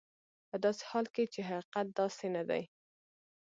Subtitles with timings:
[0.49, 2.63] په داسې حال کې چې حقیقت داسې نه دی.